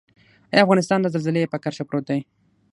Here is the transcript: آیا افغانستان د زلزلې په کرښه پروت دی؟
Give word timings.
آیا 0.51 0.63
افغانستان 0.65 0.99
د 1.01 1.07
زلزلې 1.13 1.51
په 1.51 1.57
کرښه 1.63 1.83
پروت 1.89 2.05
دی؟ 2.09 2.19